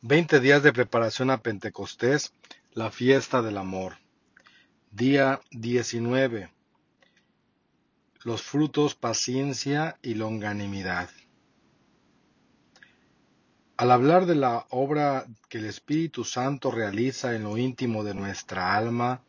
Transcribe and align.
Veinte 0.00 0.38
días 0.38 0.62
de 0.62 0.72
preparación 0.72 1.28
a 1.28 1.42
Pentecostés, 1.42 2.32
la 2.70 2.92
fiesta 2.92 3.42
del 3.42 3.56
amor. 3.56 3.96
Día 4.92 5.40
19. 5.50 6.52
Los 8.22 8.42
frutos 8.42 8.94
paciencia 8.94 9.98
y 10.00 10.14
longanimidad. 10.14 11.10
Al 13.76 13.90
hablar 13.90 14.26
de 14.26 14.36
la 14.36 14.68
obra 14.70 15.26
que 15.48 15.58
el 15.58 15.64
Espíritu 15.64 16.22
Santo 16.22 16.70
realiza 16.70 17.34
en 17.34 17.42
lo 17.42 17.58
íntimo 17.58 18.04
de 18.04 18.14
nuestra 18.14 18.76
alma, 18.76 19.24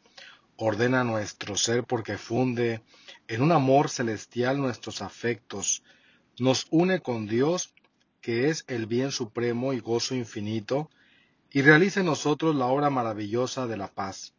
ordena 0.56 1.04
nuestro 1.04 1.58
ser 1.58 1.84
porque 1.84 2.20
funde 2.20 2.84
en 3.28 3.42
un 3.42 3.52
amor 3.52 3.90
celestial 3.90 4.62
nuestros 4.62 5.02
afectos, 5.02 5.82
nos 6.38 6.68
une 6.70 7.00
con 7.00 7.26
Dios 7.26 7.74
que 8.22 8.50
es 8.50 8.66
el 8.68 8.86
bien 8.86 9.12
supremo 9.12 9.74
y 9.74 9.80
gozo 9.80 10.16
infinito, 10.16 10.90
y 11.52 11.62
realice 11.62 12.02
en 12.02 12.06
nosotros 12.06 12.56
la 12.56 12.68
obra 12.68 12.90
maravillosa 12.90 13.68
de 13.68 13.78
la 13.78 13.88
paz. 13.88 14.34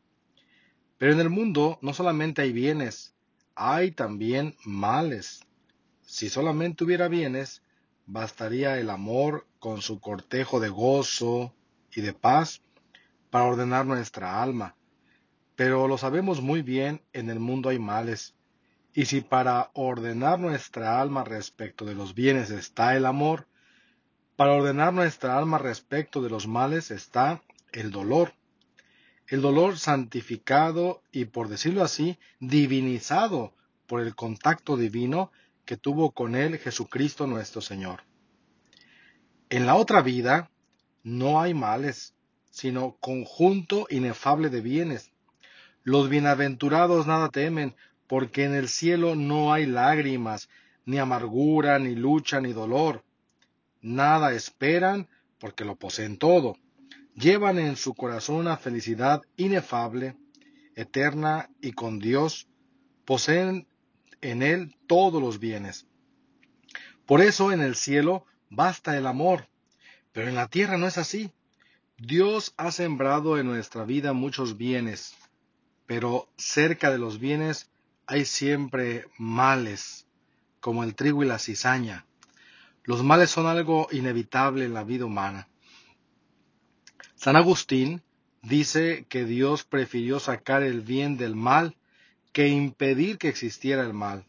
Pero 0.98 1.12
en 1.12 1.20
el 1.20 1.30
mundo 1.30 1.78
no 1.82 1.94
solamente 1.94 2.42
hay 2.42 2.52
bienes, 2.52 3.14
hay 3.54 3.90
también 3.90 4.54
males. 4.64 5.40
Si 6.02 6.28
solamente 6.28 6.84
hubiera 6.84 7.08
bienes, 7.08 7.62
bastaría 8.06 8.78
el 8.78 8.90
amor 8.90 9.46
con 9.58 9.82
su 9.82 10.00
cortejo 10.00 10.60
de 10.60 10.68
gozo 10.68 11.54
y 11.94 12.00
de 12.00 12.12
paz 12.12 12.62
para 13.30 13.44
ordenar 13.44 13.86
nuestra 13.86 14.42
alma. 14.42 14.76
Pero 15.56 15.88
lo 15.88 15.98
sabemos 15.98 16.40
muy 16.40 16.62
bien, 16.62 17.02
en 17.12 17.30
el 17.30 17.38
mundo 17.38 17.68
hay 17.68 17.78
males. 17.78 18.34
Y 18.92 19.04
si 19.04 19.20
para 19.20 19.70
ordenar 19.74 20.40
nuestra 20.40 21.00
alma 21.00 21.22
respecto 21.22 21.84
de 21.84 21.94
los 21.94 22.14
bienes 22.14 22.50
está 22.50 22.96
el 22.96 23.06
amor, 23.06 23.46
para 24.40 24.54
ordenar 24.54 24.94
nuestra 24.94 25.36
alma 25.36 25.58
respecto 25.58 26.22
de 26.22 26.30
los 26.30 26.46
males 26.46 26.90
está 26.90 27.42
el 27.72 27.90
dolor. 27.90 28.32
El 29.26 29.42
dolor 29.42 29.76
santificado 29.76 31.02
y, 31.12 31.26
por 31.26 31.48
decirlo 31.48 31.84
así, 31.84 32.18
divinizado 32.38 33.52
por 33.86 34.00
el 34.00 34.14
contacto 34.14 34.78
divino 34.78 35.30
que 35.66 35.76
tuvo 35.76 36.12
con 36.12 36.34
él 36.34 36.56
Jesucristo 36.56 37.26
nuestro 37.26 37.60
Señor. 37.60 38.04
En 39.50 39.66
la 39.66 39.74
otra 39.74 40.00
vida 40.00 40.50
no 41.02 41.42
hay 41.42 41.52
males, 41.52 42.14
sino 42.50 42.96
conjunto 42.98 43.88
inefable 43.90 44.48
de 44.48 44.62
bienes. 44.62 45.10
Los 45.82 46.08
bienaventurados 46.08 47.06
nada 47.06 47.28
temen, 47.28 47.74
porque 48.06 48.44
en 48.44 48.54
el 48.54 48.70
cielo 48.70 49.16
no 49.16 49.52
hay 49.52 49.66
lágrimas, 49.66 50.48
ni 50.86 50.98
amargura, 50.98 51.78
ni 51.78 51.94
lucha, 51.94 52.40
ni 52.40 52.54
dolor 52.54 53.04
nada 53.82 54.32
esperan 54.32 55.08
porque 55.38 55.64
lo 55.64 55.76
poseen 55.76 56.16
todo. 56.16 56.56
Llevan 57.14 57.58
en 57.58 57.76
su 57.76 57.94
corazón 57.94 58.36
una 58.36 58.56
felicidad 58.56 59.22
inefable, 59.36 60.16
eterna 60.74 61.50
y 61.60 61.72
con 61.72 61.98
Dios. 61.98 62.48
Poseen 63.04 63.66
en 64.20 64.42
Él 64.42 64.76
todos 64.86 65.20
los 65.20 65.38
bienes. 65.38 65.86
Por 67.06 67.20
eso 67.20 67.52
en 67.52 67.60
el 67.60 67.74
cielo 67.74 68.24
basta 68.50 68.96
el 68.96 69.06
amor, 69.06 69.48
pero 70.12 70.28
en 70.28 70.34
la 70.34 70.48
tierra 70.48 70.78
no 70.78 70.86
es 70.86 70.98
así. 70.98 71.32
Dios 71.98 72.54
ha 72.56 72.72
sembrado 72.72 73.38
en 73.38 73.46
nuestra 73.46 73.84
vida 73.84 74.12
muchos 74.12 74.56
bienes, 74.56 75.14
pero 75.86 76.28
cerca 76.36 76.90
de 76.90 76.98
los 76.98 77.18
bienes 77.18 77.70
hay 78.06 78.24
siempre 78.24 79.06
males, 79.18 80.06
como 80.60 80.82
el 80.82 80.94
trigo 80.94 81.22
y 81.22 81.26
la 81.26 81.38
cizaña. 81.38 82.06
Los 82.90 83.04
males 83.04 83.30
son 83.30 83.46
algo 83.46 83.86
inevitable 83.92 84.64
en 84.64 84.74
la 84.74 84.82
vida 84.82 85.04
humana. 85.04 85.46
San 87.14 87.36
Agustín 87.36 88.02
dice 88.42 89.06
que 89.08 89.24
Dios 89.24 89.62
prefirió 89.62 90.18
sacar 90.18 90.64
el 90.64 90.80
bien 90.80 91.16
del 91.16 91.36
mal 91.36 91.76
que 92.32 92.48
impedir 92.48 93.16
que 93.16 93.28
existiera 93.28 93.82
el 93.82 93.94
mal. 93.94 94.24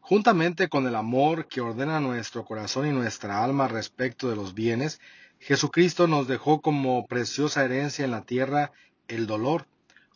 Juntamente 0.00 0.68
con 0.68 0.88
el 0.88 0.96
amor 0.96 1.46
que 1.46 1.60
ordena 1.60 2.00
nuestro 2.00 2.44
corazón 2.44 2.88
y 2.88 2.90
nuestra 2.90 3.44
alma 3.44 3.68
respecto 3.68 4.28
de 4.28 4.34
los 4.34 4.52
bienes, 4.52 5.00
Jesucristo 5.38 6.08
nos 6.08 6.26
dejó 6.26 6.60
como 6.60 7.06
preciosa 7.06 7.64
herencia 7.64 8.04
en 8.04 8.10
la 8.10 8.24
tierra 8.24 8.72
el 9.06 9.28
dolor, 9.28 9.68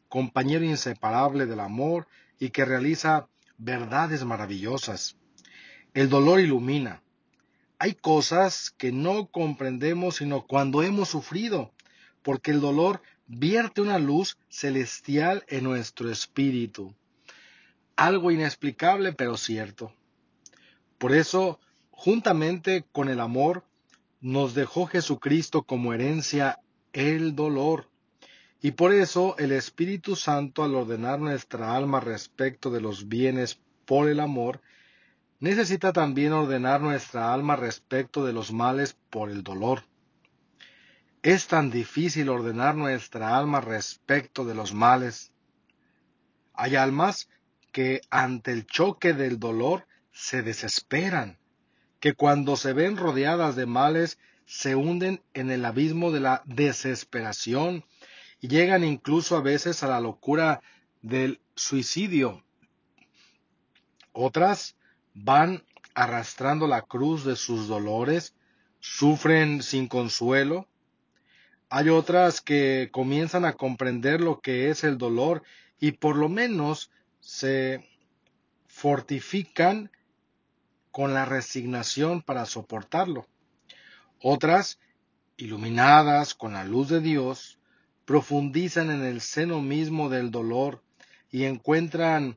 compañero 0.09 0.65
inseparable 0.65 1.47
del 1.47 1.61
amor 1.61 2.09
y 2.41 2.51
que 2.51 2.65
realiza 2.65 3.29
verdades 3.57 4.25
maravillosas. 4.25 5.17
El 5.93 6.09
dolor 6.09 6.41
ilumina, 6.41 7.04
hay 7.79 7.95
cosas 7.95 8.71
que 8.71 8.93
no 8.93 9.27
comprendemos 9.27 10.17
sino 10.17 10.47
cuando 10.47 10.83
hemos 10.83 11.09
sufrido, 11.09 11.73
porque 12.23 12.51
el 12.51 12.61
dolor 12.61 13.03
vierte 13.27 13.81
una 13.81 13.99
luz 13.99 14.39
celestial 14.49 15.45
en 15.49 15.65
nuestro 15.65 16.11
espíritu. 16.11 16.95
Algo 17.97 18.31
inexplicable 18.31 19.13
pero 19.13 19.37
cierto. 19.37 19.93
Por 20.99 21.13
eso, 21.13 21.61
juntamente 21.91 22.85
con 22.93 23.09
el 23.09 23.21
amor, 23.21 23.65
nos 24.21 24.55
dejó 24.55 24.87
Jesucristo 24.87 25.63
como 25.63 25.93
herencia 25.93 26.61
el 26.93 27.35
dolor. 27.35 27.91
Y 28.63 28.71
por 28.71 28.95
eso 28.95 29.37
el 29.37 29.53
Espíritu 29.53 30.17
Santo, 30.17 30.65
al 30.65 30.75
ordenar 30.75 31.21
nuestra 31.21 31.77
alma 31.77 32.01
respecto 32.01 32.71
de 32.71 32.81
los 32.81 33.09
bienes 33.09 33.61
por 33.85 34.09
el 34.09 34.21
amor, 34.21 34.63
necesita 35.45 35.93
también 35.93 36.33
ordenar 36.33 36.81
nuestra 36.81 37.35
alma 37.35 37.55
respecto 37.55 38.25
de 38.25 38.33
los 38.33 38.51
males 38.51 38.97
por 39.11 39.29
el 39.29 39.43
dolor. 39.43 39.85
Es 41.23 41.49
tan 41.49 41.71
difícil 41.71 42.31
ordenar 42.31 42.77
nuestra 42.77 43.37
alma 43.37 43.61
respecto 43.61 44.47
de 44.47 44.55
los 44.55 44.73
males. 44.73 45.33
Hay 46.55 46.77
almas 46.77 47.29
que 47.73 48.01
ante 48.09 48.53
el 48.53 48.65
choque 48.67 49.13
del 49.13 49.39
dolor 49.39 49.87
se 50.13 50.43
desesperan, 50.43 51.39
que 52.01 52.15
cuando 52.15 52.57
se 52.57 52.73
ven 52.73 52.97
rodeadas 52.97 53.55
de 53.55 53.67
males 53.67 54.19
se 54.47 54.75
hunden 54.75 55.23
en 55.35 55.51
el 55.51 55.67
abismo 55.67 56.11
de 56.11 56.21
la 56.21 56.43
desesperación 56.47 57.85
y 58.41 58.49
llegan 58.49 58.83
incluso 58.83 59.37
a 59.37 59.43
veces 59.43 59.83
a 59.83 59.89
la 59.89 60.01
locura 60.01 60.63
del 61.03 61.43
suicidio. 61.55 62.43
Otras 64.13 64.75
van 65.15 65.65
arrastrando 65.95 66.67
la 66.67 66.83
cruz 66.83 67.25
de 67.25 67.37
sus 67.37 67.69
dolores, 67.69 68.35
sufren 68.81 69.63
sin 69.63 69.89
consuelo. 69.89 70.69
Hay 71.71 71.89
otras 71.89 72.41
que 72.41 72.91
comienzan 72.93 73.45
a 73.45 73.55
comprender 73.55 74.21
lo 74.21 74.41
que 74.41 74.71
es 74.71 74.85
el 74.85 74.99
dolor 74.99 75.43
y 75.81 75.93
por 75.93 76.17
lo 76.17 76.29
menos 76.29 76.91
se 77.21 77.89
fortifican 78.67 79.91
con 80.91 81.15
la 81.15 81.25
resignación 81.25 82.23
para 82.23 82.45
soportarlo. 82.45 83.27
Otras, 84.21 84.79
iluminadas 85.37 86.35
con 86.35 86.53
la 86.53 86.65
luz 86.65 86.89
de 86.89 87.01
Dios, 87.01 87.59
profundizan 88.05 88.91
en 88.91 89.03
el 89.03 89.21
seno 89.21 89.61
mismo 89.61 90.09
del 90.09 90.31
dolor 90.31 90.83
y 91.31 91.45
encuentran 91.45 92.37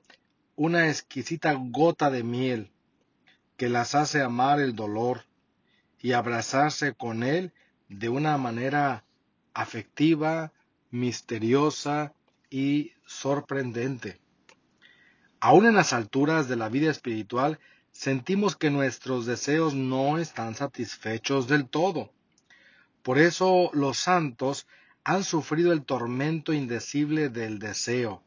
una 0.58 0.90
exquisita 0.90 1.54
gota 1.54 2.10
de 2.10 2.24
miel 2.24 2.72
que 3.58 3.70
las 3.70 3.94
hace 3.94 4.24
amar 4.24 4.60
el 4.60 4.76
dolor 4.76 5.26
y 6.02 6.14
abrazarse 6.14 6.96
con 6.96 7.22
él 7.22 7.54
de 7.90 8.10
una 8.10 8.38
manera 8.38 9.06
afectiva, 9.54 10.52
misteriosa 10.90 12.14
y 12.50 12.94
sorprendente. 13.06 14.20
Aún 15.40 15.68
en 15.68 15.76
las 15.76 15.94
alturas 15.94 16.48
de 16.48 16.56
la 16.56 16.70
vida 16.70 16.90
espiritual 16.90 17.60
sentimos 17.92 18.56
que 18.56 18.72
nuestros 18.72 19.28
deseos 19.28 19.76
no 19.76 20.18
están 20.18 20.56
satisfechos 20.56 21.48
del 21.48 21.70
todo. 21.70 22.12
Por 23.04 23.20
eso 23.20 23.70
los 23.74 24.00
santos 24.00 24.66
han 25.04 25.24
sufrido 25.24 25.72
el 25.72 25.86
tormento 25.86 26.52
indecible 26.52 27.30
del 27.30 27.60
deseo, 27.60 28.24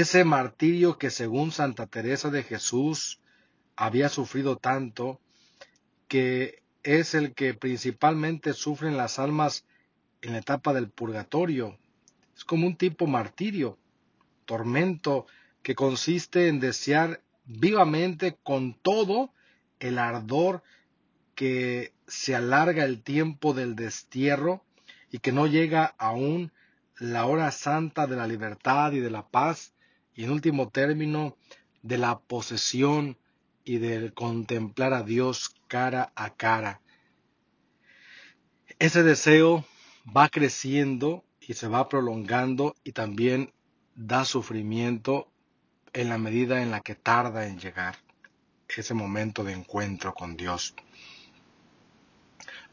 ese 0.00 0.24
martirio 0.24 0.98
que 0.98 1.08
según 1.08 1.52
Santa 1.52 1.86
Teresa 1.86 2.28
de 2.28 2.42
Jesús 2.42 3.18
había 3.76 4.10
sufrido 4.10 4.58
tanto, 4.58 5.22
que 6.06 6.62
es 6.82 7.14
el 7.14 7.32
que 7.32 7.54
principalmente 7.54 8.52
sufren 8.52 8.98
las 8.98 9.18
almas 9.18 9.64
en 10.20 10.32
la 10.32 10.40
etapa 10.40 10.74
del 10.74 10.90
purgatorio. 10.90 11.78
Es 12.36 12.44
como 12.44 12.66
un 12.66 12.76
tipo 12.76 13.06
martirio, 13.06 13.78
tormento 14.44 15.26
que 15.62 15.74
consiste 15.74 16.48
en 16.48 16.60
desear 16.60 17.22
vivamente 17.46 18.36
con 18.42 18.74
todo 18.74 19.32
el 19.80 19.98
ardor 19.98 20.62
que 21.34 21.94
se 22.06 22.34
alarga 22.34 22.84
el 22.84 23.02
tiempo 23.02 23.54
del 23.54 23.74
destierro 23.74 24.62
y 25.10 25.20
que 25.20 25.32
no 25.32 25.46
llega 25.46 25.94
aún 25.96 26.52
la 26.98 27.24
hora 27.24 27.50
santa 27.50 28.06
de 28.06 28.16
la 28.16 28.26
libertad 28.26 28.92
y 28.92 29.00
de 29.00 29.10
la 29.10 29.26
paz 29.26 29.72
y 30.16 30.24
en 30.24 30.30
último 30.30 30.68
término 30.70 31.36
de 31.82 31.98
la 31.98 32.18
posesión 32.18 33.16
y 33.64 33.78
de 33.78 34.12
contemplar 34.12 34.92
a 34.92 35.02
Dios 35.02 35.54
cara 35.68 36.12
a 36.16 36.34
cara. 36.34 36.80
ese 38.78 39.02
deseo 39.02 39.64
va 40.16 40.28
creciendo 40.28 41.24
y 41.40 41.54
se 41.54 41.68
va 41.68 41.88
prolongando 41.88 42.74
y 42.82 42.92
también 42.92 43.52
da 43.94 44.24
sufrimiento 44.24 45.30
en 45.92 46.08
la 46.08 46.18
medida 46.18 46.62
en 46.62 46.70
la 46.70 46.80
que 46.80 46.94
tarda 46.94 47.46
en 47.46 47.58
llegar 47.58 47.96
ese 48.76 48.94
momento 48.94 49.44
de 49.44 49.52
encuentro 49.52 50.14
con 50.14 50.36
Dios. 50.36 50.74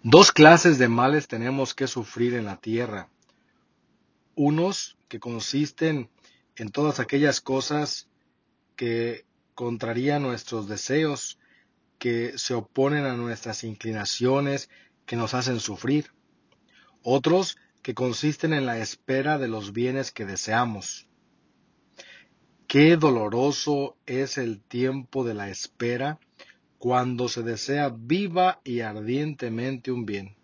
Dos 0.01 0.31
clases 0.31 0.78
de 0.78 0.88
males 0.88 1.28
tenemos 1.28 1.74
que 1.74 1.88
sufrir 1.88 2.34
en 2.34 2.45
la 2.45 2.57
tierra. 2.57 3.10
Unos 4.36 4.98
que 5.07 5.19
consisten 5.19 6.10
en 6.56 6.70
todas 6.70 7.00
aquellas 7.00 7.42
cosas 7.42 8.08
que 8.76 9.26
contrarían 9.56 10.24
nuestros 10.24 10.68
deseos, 10.68 11.40
que 12.00 12.38
se 12.38 12.54
oponen 12.54 13.06
a 13.06 13.16
nuestras 13.16 13.64
inclinaciones, 13.64 14.70
que 15.06 15.16
nos 15.16 15.34
hacen 15.34 15.60
sufrir. 15.60 16.12
Otros 17.02 17.58
que 17.82 17.94
consisten 17.94 18.54
en 18.54 18.66
la 18.66 18.80
espera 18.80 19.38
de 19.38 19.48
los 19.48 19.74
bienes 19.74 20.12
que 20.12 20.26
deseamos. 20.26 21.08
Qué 22.68 22.98
doloroso 22.98 23.98
es 24.06 24.38
el 24.38 24.62
tiempo 24.62 25.24
de 25.24 25.34
la 25.34 25.50
espera 25.50 26.20
cuando 26.78 27.30
se 27.30 27.44
desea 27.44 27.94
viva 27.96 28.62
y 28.64 28.80
ardientemente 28.80 29.92
un 29.92 30.06
bien. 30.06 30.36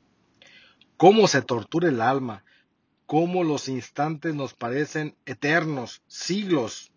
Cómo 0.96 1.28
se 1.28 1.42
tortura 1.42 1.90
el 1.90 2.02
alma, 2.02 2.44
cómo 3.10 3.44
los 3.44 3.70
instantes 3.70 4.36
nos 4.36 4.54
parecen 4.54 5.16
eternos, 5.26 6.04
siglos. 6.06 6.92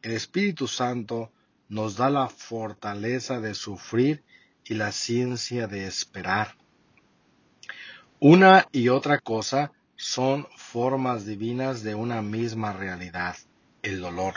El 0.00 0.12
Espíritu 0.12 0.68
Santo 0.68 1.32
nos 1.68 1.96
da 1.96 2.10
la 2.10 2.28
fortaleza 2.28 3.40
de 3.40 3.54
sufrir 3.54 4.22
y 4.64 4.74
la 4.74 4.92
ciencia 4.92 5.66
de 5.66 5.88
esperar. 5.88 6.54
Una 8.20 8.68
y 8.70 8.88
otra 8.88 9.18
cosa 9.18 9.72
son 9.96 10.46
formas 10.56 11.26
divinas 11.26 11.82
de 11.82 11.96
una 11.96 12.22
misma 12.22 12.72
realidad, 12.72 13.34
el 13.82 14.00
dolor. 14.00 14.34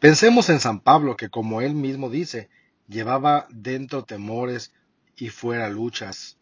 Pensemos 0.00 0.48
en 0.48 0.60
San 0.60 0.80
Pablo, 0.80 1.14
que 1.14 1.28
como 1.28 1.60
él 1.60 1.74
mismo 1.74 2.08
dice, 2.08 2.48
llevaba 2.88 3.46
dentro 3.50 4.02
temores 4.02 4.72
y 5.14 5.28
fuera 5.28 5.68
luchas. 5.68 6.38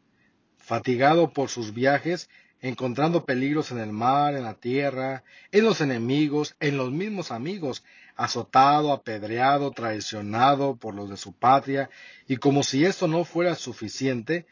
Fatigado 0.58 1.32
por 1.32 1.49
sus 1.49 1.75
viajes, 1.75 2.28
encontrando 2.60 3.24
peligros 3.24 3.70
en 3.70 3.78
el 3.78 3.92
mar, 3.92 4.34
en 4.34 4.44
la 4.44 4.54
tierra, 4.54 5.24
en 5.52 5.64
los 5.64 5.80
enemigos, 5.80 6.56
en 6.60 6.76
los 6.76 6.90
mismos 6.90 7.30
amigos, 7.30 7.84
azotado, 8.16 8.92
apedreado, 8.92 9.70
traicionado 9.72 10.76
por 10.76 10.94
los 10.94 11.10
de 11.10 11.16
su 11.16 11.32
patria, 11.32 11.90
y 12.26 12.36
como 12.36 12.62
si 12.62 12.84
esto 12.84 13.08
no 13.08 13.24
fuera 13.24 13.54
suficiente, 13.54 14.46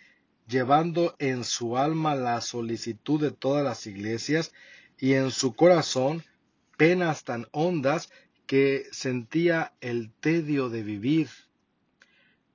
llevando 0.46 1.16
en 1.18 1.44
su 1.44 1.78
alma 1.78 2.14
la 2.14 2.40
solicitud 2.40 3.20
de 3.20 3.30
todas 3.30 3.64
las 3.64 3.86
iglesias 3.86 4.52
y 4.98 5.14
en 5.14 5.30
su 5.30 5.54
corazón 5.54 6.22
penas 6.76 7.24
tan 7.24 7.46
hondas 7.52 8.10
que 8.46 8.84
sentía 8.92 9.72
el 9.80 10.12
tedio 10.12 10.68
de 10.68 10.82
vivir. 10.82 11.30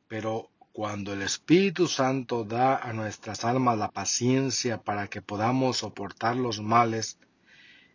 Pero 0.07 0.49
cuando 0.71 1.13
el 1.13 1.21
Espíritu 1.21 1.87
Santo 1.87 2.43
da 2.43 2.77
a 2.77 2.93
nuestras 2.93 3.43
almas 3.43 3.77
la 3.77 3.91
paciencia 3.91 4.81
para 4.81 5.07
que 5.07 5.21
podamos 5.21 5.77
soportar 5.77 6.35
los 6.35 6.61
males 6.61 7.17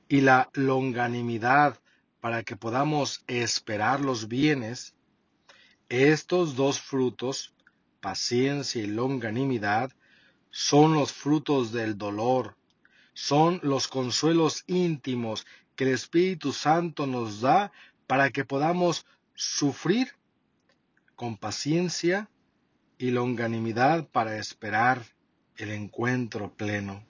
y 0.09 0.21
la 0.21 0.51
longanimidad 0.53 1.79
para 2.21 2.43
que 2.43 2.57
podamos 2.57 3.23
esperar 3.27 4.01
los 4.01 4.29
bienes, 4.29 4.95
estos 5.89 6.57
dos 6.57 6.81
frutos, 6.81 7.55
paciencia 8.01 8.83
y 8.83 8.87
longanimidad, 8.87 9.93
son 10.51 10.95
los 10.95 11.13
frutos 11.13 11.73
del 11.73 11.99
dolor, 11.99 12.57
son 13.13 13.61
los 13.63 13.89
consuelos 13.89 14.65
íntimos 14.67 15.47
que 15.77 15.85
el 15.85 15.91
Espíritu 15.91 16.53
Santo 16.53 17.07
nos 17.07 17.41
da 17.41 17.73
para 18.07 18.31
que 18.31 18.45
podamos 18.45 19.05
sufrir 19.35 20.13
con 21.17 21.37
paciencia 21.37 22.31
y 23.05 23.11
longanimidad 23.11 24.09
para 24.09 24.39
esperar 24.39 25.05
el 25.59 25.73
encuentro 25.73 26.55
pleno. 26.55 27.05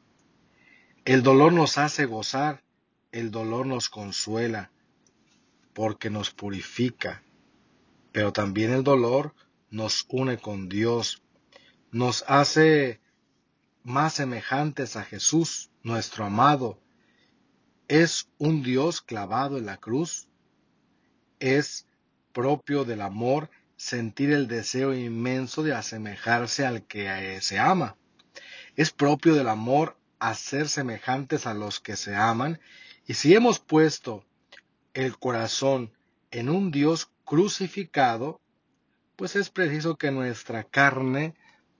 El 1.04 1.22
dolor 1.22 1.52
nos 1.52 1.78
hace 1.78 2.04
gozar, 2.04 2.64
el 3.12 3.30
dolor 3.30 3.64
nos 3.64 3.88
consuela, 3.88 4.72
porque 5.72 6.10
nos 6.10 6.32
purifica, 6.32 7.22
pero 8.10 8.32
también 8.32 8.72
el 8.72 8.82
dolor 8.82 9.36
nos 9.70 10.04
une 10.08 10.36
con 10.36 10.68
Dios, 10.68 11.22
nos 11.92 12.24
hace 12.26 13.00
más 13.84 14.14
semejantes 14.14 14.96
a 14.96 15.04
Jesús, 15.04 15.70
nuestro 15.84 16.24
amado. 16.24 16.80
Es 17.86 18.28
un 18.38 18.64
Dios 18.64 19.00
clavado 19.00 19.58
en 19.58 19.66
la 19.66 19.76
cruz, 19.76 20.26
es 21.38 21.86
propio 22.32 22.84
del 22.84 23.00
amor 23.00 23.48
sentir 23.76 24.30
el 24.30 24.48
deseo 24.48 24.94
inmenso 24.94 25.62
de 25.62 25.74
asemejarse 25.74 26.64
al 26.66 26.86
que 26.86 27.38
se 27.40 27.58
ama. 27.58 27.96
Es 28.76 28.90
propio 28.90 29.34
del 29.34 29.48
amor 29.48 29.96
hacer 30.18 30.68
semejantes 30.68 31.46
a 31.46 31.54
los 31.54 31.80
que 31.80 31.96
se 31.96 32.14
aman, 32.14 32.60
y 33.06 33.14
si 33.14 33.34
hemos 33.34 33.58
puesto 33.58 34.24
el 34.94 35.18
corazón 35.18 35.92
en 36.30 36.48
un 36.48 36.70
Dios 36.70 37.10
crucificado, 37.24 38.40
pues 39.16 39.36
es 39.36 39.50
preciso 39.50 39.96
que 39.96 40.10
nuestra 40.10 40.64
carne 40.64 41.34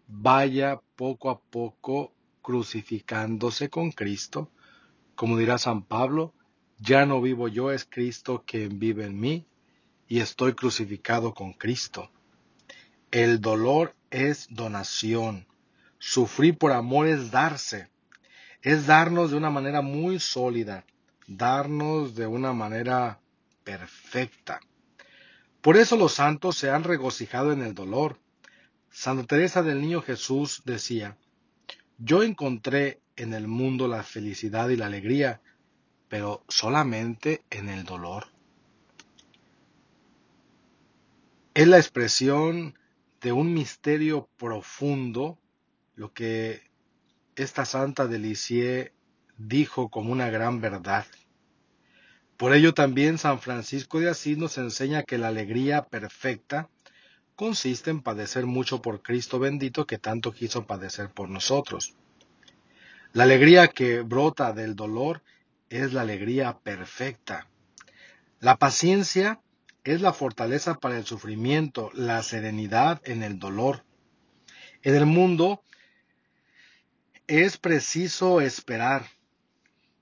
vaya 0.06 0.80
poco 0.96 1.30
a 1.30 1.40
poco 1.40 2.12
crucificándose 2.42 3.70
con 3.70 3.90
Cristo. 3.90 4.50
Como 5.14 5.38
dirá 5.38 5.58
San 5.58 5.82
Pablo, 5.82 6.34
ya 6.78 7.06
no 7.06 7.20
vivo 7.22 7.48
yo, 7.48 7.72
es 7.72 7.84
Cristo 7.84 8.44
quien 8.46 8.78
vive 8.78 9.06
en 9.06 9.18
mí 9.18 9.46
y 10.08 10.20
estoy 10.20 10.54
crucificado 10.54 11.34
con 11.34 11.52
Cristo. 11.52 12.10
El 13.10 13.40
dolor 13.40 13.94
es 14.10 14.46
donación. 14.50 15.46
Sufrir 15.98 16.58
por 16.58 16.72
amor 16.72 17.06
es 17.06 17.30
darse. 17.30 17.90
Es 18.62 18.86
darnos 18.86 19.30
de 19.30 19.36
una 19.36 19.50
manera 19.50 19.82
muy 19.82 20.18
sólida, 20.20 20.84
darnos 21.26 22.14
de 22.14 22.26
una 22.26 22.52
manera 22.52 23.20
perfecta. 23.62 24.60
Por 25.60 25.76
eso 25.76 25.96
los 25.96 26.12
santos 26.12 26.56
se 26.56 26.70
han 26.70 26.84
regocijado 26.84 27.52
en 27.52 27.62
el 27.62 27.74
dolor. 27.74 28.18
Santa 28.90 29.26
Teresa 29.26 29.62
del 29.62 29.80
Niño 29.80 30.02
Jesús 30.02 30.62
decía, 30.64 31.16
yo 31.98 32.22
encontré 32.22 33.00
en 33.16 33.32
el 33.32 33.48
mundo 33.48 33.88
la 33.88 34.02
felicidad 34.02 34.68
y 34.68 34.76
la 34.76 34.86
alegría, 34.86 35.40
pero 36.08 36.44
solamente 36.48 37.44
en 37.50 37.68
el 37.68 37.84
dolor. 37.84 38.33
Es 41.54 41.68
la 41.68 41.76
expresión 41.76 42.76
de 43.20 43.30
un 43.30 43.54
misterio 43.54 44.28
profundo, 44.36 45.38
lo 45.94 46.12
que 46.12 46.62
esta 47.36 47.64
santa 47.64 48.08
de 48.08 48.18
Lisieux 48.18 48.90
dijo 49.38 49.88
como 49.88 50.10
una 50.10 50.30
gran 50.30 50.60
verdad. 50.60 51.06
Por 52.36 52.54
ello 52.54 52.74
también 52.74 53.18
San 53.18 53.38
Francisco 53.38 54.00
de 54.00 54.10
Asís 54.10 54.36
nos 54.36 54.58
enseña 54.58 55.04
que 55.04 55.16
la 55.16 55.28
alegría 55.28 55.84
perfecta 55.84 56.68
consiste 57.36 57.90
en 57.90 58.02
padecer 58.02 58.46
mucho 58.46 58.82
por 58.82 59.00
Cristo 59.00 59.38
bendito 59.38 59.86
que 59.86 59.98
tanto 59.98 60.32
quiso 60.32 60.66
padecer 60.66 61.10
por 61.10 61.28
nosotros. 61.28 61.94
La 63.12 63.22
alegría 63.22 63.68
que 63.68 64.00
brota 64.00 64.52
del 64.52 64.74
dolor 64.74 65.22
es 65.68 65.92
la 65.92 66.00
alegría 66.00 66.58
perfecta. 66.58 67.46
La 68.40 68.56
paciencia 68.56 69.40
es 69.84 70.00
la 70.00 70.14
fortaleza 70.14 70.74
para 70.74 70.96
el 70.96 71.04
sufrimiento, 71.04 71.90
la 71.92 72.22
serenidad 72.22 73.02
en 73.04 73.22
el 73.22 73.38
dolor. 73.38 73.84
En 74.82 74.94
el 74.94 75.06
mundo 75.06 75.62
es 77.26 77.58
preciso 77.58 78.40
esperar. 78.40 79.06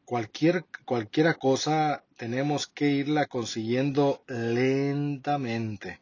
Cualquier, 0.05 0.67
cualquiera 0.85 1.35
cosa 1.35 2.05
tenemos 2.17 2.69
que 2.69 2.91
irla 2.91 3.27
consiguiendo 3.27 4.23
lentamente. 4.29 6.01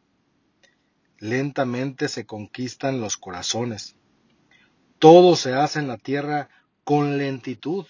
Lentamente 1.18 2.08
se 2.08 2.26
conquistan 2.26 3.00
los 3.00 3.16
corazones. 3.16 3.96
Todo 4.98 5.36
se 5.36 5.54
hace 5.54 5.78
en 5.78 5.88
la 5.88 5.96
tierra 5.96 6.50
con 6.84 7.16
lentitud. 7.16 7.86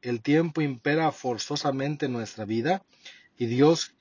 El 0.00 0.22
tiempo 0.22 0.60
impera 0.60 1.10
forzosamente 1.10 2.06
en 2.06 2.12
nuestra 2.12 2.44
vida 2.44 2.84
y 3.36 3.46
Dios 3.46 3.96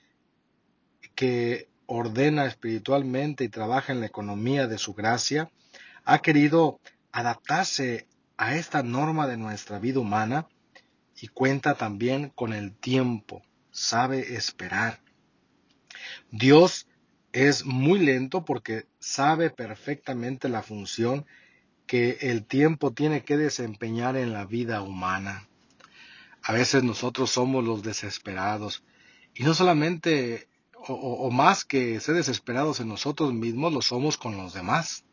que 1.18 1.68
ordena 1.88 2.46
espiritualmente 2.46 3.44
y 3.44 3.50
trabaja 3.50 3.92
en 3.92 4.02
la 4.02 4.06
economía 4.06 4.68
de 4.68 4.78
su 4.78 4.94
gracia, 4.94 5.50
ha 6.06 6.20
querido 6.20 6.80
adaptarse 7.12 8.08
a 8.38 8.56
esta 8.56 8.84
norma 8.84 9.26
de 9.26 9.36
nuestra 9.36 9.80
vida 9.80 10.00
humana 10.00 10.48
y 11.20 11.28
cuenta 11.30 11.74
también 11.74 12.30
con 12.30 12.54
el 12.54 12.72
tiempo, 12.72 13.42
sabe 13.72 14.36
esperar. 14.36 15.00
Dios 16.30 16.88
es 17.32 17.66
muy 17.66 17.98
lento 17.98 18.46
porque 18.46 18.86
sabe 19.00 19.50
perfectamente 19.50 20.50
la 20.50 20.62
función 20.62 21.26
que 21.88 22.18
el 22.22 22.46
tiempo 22.46 22.94
tiene 22.94 23.24
que 23.24 23.38
desempeñar 23.38 24.18
en 24.18 24.34
la 24.34 24.46
vida 24.46 24.84
humana. 24.84 25.48
A 26.44 26.54
veces 26.54 26.84
nosotros 26.84 27.32
somos 27.32 27.64
los 27.64 27.82
desesperados 27.82 28.84
y 29.34 29.44
no 29.44 29.56
solamente 29.56 30.48
o, 30.88 31.30
más 31.32 31.66
que 31.66 32.00
ser 32.00 32.16
desesperados 32.16 32.80
en 32.80 32.88
nosotros 32.88 33.34
mismos, 33.34 33.74
lo 33.74 33.82
somos 33.82 34.18
con 34.18 34.38
los 34.38 34.54
demás. 34.54 35.04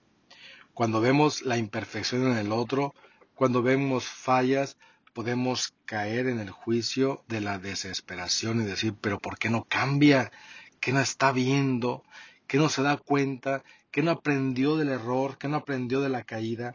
Cuando 0.72 1.00
vemos 1.00 1.42
la 1.42 1.56
imperfección 1.56 2.30
en 2.30 2.36
el 2.36 2.52
otro, 2.52 2.94
cuando 3.34 3.62
vemos 3.62 4.04
fallas, 4.04 4.76
podemos 5.12 5.74
caer 5.84 6.26
en 6.26 6.40
el 6.40 6.50
juicio 6.50 7.24
de 7.28 7.40
la 7.40 7.58
desesperación 7.58 8.60
y 8.60 8.64
decir, 8.64 8.94
pero 9.00 9.18
¿por 9.18 9.38
qué 9.38 9.48
no 9.48 9.64
cambia? 9.64 10.32
¿Qué 10.80 10.92
no 10.92 11.00
está 11.00 11.32
viendo? 11.32 12.02
¿Qué 12.46 12.58
no 12.58 12.68
se 12.68 12.82
da 12.82 12.96
cuenta? 12.96 13.62
¿Qué 13.90 14.02
no 14.02 14.10
aprendió 14.10 14.76
del 14.76 14.88
error? 14.88 15.38
¿Qué 15.38 15.48
no 15.48 15.56
aprendió 15.56 16.00
de 16.00 16.08
la 16.08 16.24
caída? 16.24 16.74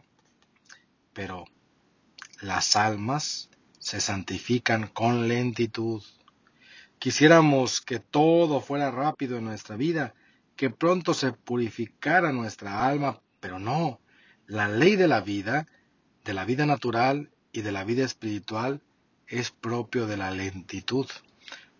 Pero 1.12 1.44
las 2.40 2.76
almas 2.76 3.50
se 3.78 4.00
santifican 4.00 4.86
con 4.88 5.28
lentitud. 5.28 6.02
Quisiéramos 7.00 7.80
que 7.80 7.98
todo 7.98 8.60
fuera 8.60 8.92
rápido 8.92 9.38
en 9.38 9.44
nuestra 9.44 9.74
vida, 9.74 10.14
que 10.54 10.70
pronto 10.70 11.14
se 11.14 11.32
purificara 11.32 12.30
nuestra 12.30 12.86
alma, 12.86 13.20
pero 13.40 13.58
no. 13.58 14.00
La 14.46 14.68
ley 14.68 14.94
de 14.94 15.08
la 15.08 15.20
vida 15.20 15.66
de 16.24 16.34
la 16.34 16.44
vida 16.44 16.66
natural 16.66 17.30
y 17.52 17.62
de 17.62 17.72
la 17.72 17.84
vida 17.84 18.04
espiritual 18.04 18.82
es 19.26 19.50
propio 19.50 20.06
de 20.06 20.16
la 20.16 20.30
lentitud. 20.30 21.06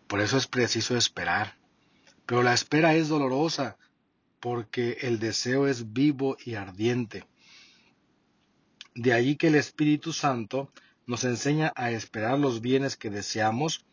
Por 0.07 0.21
eso 0.21 0.37
es 0.37 0.47
preciso 0.47 0.97
esperar. 0.97 1.57
Pero 2.27 2.43
la 2.43 2.55
espera 2.55 2.95
es 2.95 3.09
dolorosa 3.09 3.77
porque 4.41 4.99
el 5.03 5.19
deseo 5.19 5.67
es 5.67 5.93
vivo 5.93 6.37
y 6.45 6.55
ardiente. 6.55 7.27
De 8.95 9.13
allí 9.13 9.37
que 9.37 9.49
el 9.49 9.55
Espíritu 9.55 10.13
Santo 10.13 10.73
nos 11.07 11.25
enseña 11.25 11.73
a 11.77 11.91
esperar 11.91 12.39
los 12.39 12.61
bienes 12.61 12.97
que 12.97 13.11
deseamos 13.11 13.85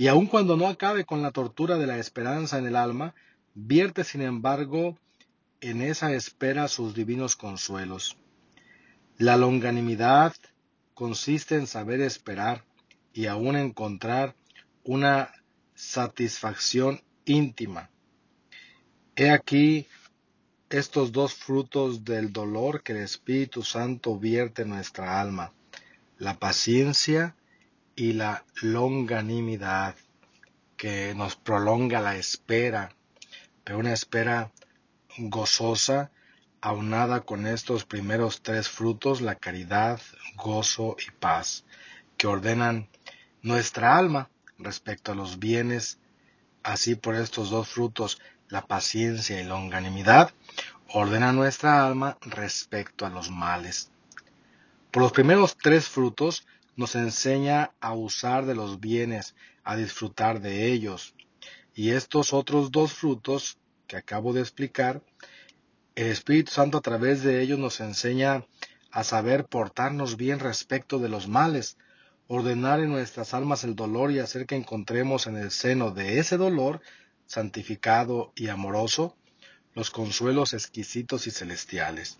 y 0.00 0.08
aun 0.08 0.28
cuando 0.28 0.56
no 0.56 0.66
acabe 0.66 1.04
con 1.04 1.20
la 1.20 1.30
tortura 1.30 1.76
de 1.76 1.86
la 1.86 1.98
esperanza 1.98 2.56
en 2.56 2.66
el 2.66 2.74
alma, 2.74 3.14
vierte 3.52 4.02
sin 4.02 4.22
embargo 4.22 4.96
en 5.60 5.82
esa 5.82 6.14
espera 6.14 6.68
sus 6.68 6.94
divinos 6.94 7.36
consuelos. 7.36 8.16
La 9.18 9.36
longanimidad 9.36 10.32
consiste 10.94 11.56
en 11.56 11.66
saber 11.66 12.00
esperar 12.00 12.64
y 13.12 13.26
aún 13.26 13.56
encontrar 13.56 14.34
una 14.84 15.34
satisfacción 15.74 17.02
íntima. 17.26 17.90
He 19.16 19.30
aquí 19.30 19.86
estos 20.70 21.12
dos 21.12 21.34
frutos 21.34 22.06
del 22.06 22.32
dolor 22.32 22.82
que 22.82 22.92
el 22.92 23.00
Espíritu 23.00 23.62
Santo 23.62 24.18
vierte 24.18 24.62
en 24.62 24.70
nuestra 24.70 25.20
alma, 25.20 25.52
la 26.16 26.38
paciencia 26.38 27.36
y 28.00 28.14
la 28.14 28.46
longanimidad, 28.62 29.94
que 30.78 31.14
nos 31.14 31.36
prolonga 31.36 32.00
la 32.00 32.16
espera, 32.16 32.96
pero 33.62 33.78
una 33.78 33.92
espera 33.92 34.50
gozosa 35.18 36.10
aunada 36.62 37.20
con 37.20 37.46
estos 37.46 37.84
primeros 37.84 38.40
tres 38.40 38.70
frutos, 38.70 39.20
la 39.20 39.34
caridad, 39.34 40.00
gozo 40.36 40.96
y 41.06 41.10
paz, 41.10 41.66
que 42.16 42.26
ordenan 42.26 42.88
nuestra 43.42 43.98
alma 43.98 44.30
respecto 44.56 45.12
a 45.12 45.14
los 45.14 45.38
bienes, 45.38 45.98
así 46.62 46.94
por 46.94 47.16
estos 47.16 47.50
dos 47.50 47.68
frutos, 47.68 48.18
la 48.48 48.66
paciencia 48.66 49.38
y 49.38 49.44
longanimidad, 49.44 50.32
ordena 50.88 51.34
nuestra 51.34 51.86
alma 51.86 52.16
respecto 52.22 53.04
a 53.04 53.10
los 53.10 53.28
males. 53.30 53.90
Por 54.90 55.02
los 55.02 55.12
primeros 55.12 55.54
tres 55.58 55.86
frutos 55.86 56.46
nos 56.80 56.94
enseña 56.94 57.72
a 57.78 57.92
usar 57.92 58.46
de 58.46 58.54
los 58.54 58.80
bienes, 58.80 59.34
a 59.64 59.76
disfrutar 59.76 60.40
de 60.40 60.72
ellos. 60.72 61.14
Y 61.74 61.90
estos 61.90 62.32
otros 62.32 62.70
dos 62.70 62.94
frutos 62.94 63.58
que 63.86 63.98
acabo 63.98 64.32
de 64.32 64.40
explicar 64.40 65.02
el 65.94 66.06
Espíritu 66.06 66.52
Santo 66.52 66.78
a 66.78 66.80
través 66.80 67.22
de 67.22 67.42
ellos 67.42 67.58
nos 67.58 67.80
enseña 67.80 68.46
a 68.90 69.04
saber 69.04 69.44
portarnos 69.44 70.16
bien 70.16 70.38
respecto 70.38 70.98
de 70.98 71.10
los 71.10 71.28
males, 71.28 71.76
ordenar 72.28 72.80
en 72.80 72.88
nuestras 72.88 73.34
almas 73.34 73.62
el 73.62 73.76
dolor 73.76 74.10
y 74.10 74.18
hacer 74.18 74.46
que 74.46 74.56
encontremos 74.56 75.26
en 75.26 75.36
el 75.36 75.50
seno 75.50 75.90
de 75.90 76.18
ese 76.18 76.38
dolor, 76.38 76.80
santificado 77.26 78.32
y 78.34 78.48
amoroso, 78.48 79.18
los 79.74 79.90
consuelos 79.90 80.54
exquisitos 80.54 81.26
y 81.26 81.30
celestiales. 81.30 82.16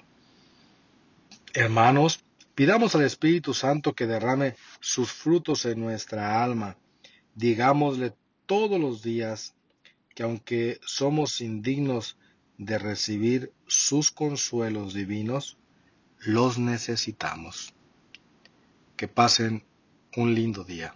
Hermanos, 1.54 2.22
pidamos 2.60 2.94
al 2.94 3.04
Espíritu 3.04 3.54
Santo 3.54 3.94
que 3.94 4.06
derrame 4.06 4.54
sus 4.80 5.10
frutos 5.10 5.64
en 5.64 5.80
nuestra 5.80 6.44
alma. 6.44 6.76
Digámosle 7.34 8.12
todos 8.44 8.78
los 8.78 9.02
días 9.02 9.54
que 10.14 10.24
aunque 10.24 10.78
somos 10.84 11.40
indignos 11.40 12.18
de 12.58 12.78
recibir 12.78 13.50
sus 13.66 14.10
consuelos 14.10 14.92
divinos, 14.92 15.56
los 16.18 16.58
necesitamos. 16.58 17.72
Que 18.94 19.08
pasen 19.08 19.64
un 20.14 20.34
lindo 20.34 20.62
día. 20.62 20.94